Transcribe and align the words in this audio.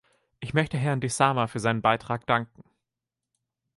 Ich 0.39 0.55
möchte 0.55 0.79
Herrn 0.79 0.99
Desama 0.99 1.45
für 1.45 1.59
seinen 1.59 1.83
Beitrag 1.83 2.25
danken. 2.25 2.63